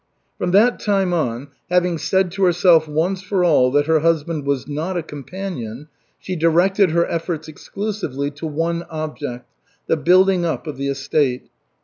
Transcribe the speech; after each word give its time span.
From 0.39 0.49
that 0.49 0.79
time 0.79 1.13
on, 1.13 1.49
having 1.69 1.99
said 1.99 2.31
to 2.31 2.43
herself 2.45 2.87
once 2.87 3.21
for 3.21 3.43
all 3.45 3.69
that 3.73 3.85
her 3.85 3.99
husband 3.99 4.47
was 4.47 4.67
not 4.67 4.97
a 4.97 5.03
companion, 5.03 5.89
she 6.17 6.35
directed 6.35 6.89
her 6.89 7.05
efforts 7.05 7.47
exclusively 7.47 8.31
to 8.31 8.47
one 8.47 8.81
object, 8.89 9.47
the 9.85 9.97
building 9.97 10.43
up 10.43 10.65
of 10.65 10.77
the 10.77 10.87
estate. 10.87 11.49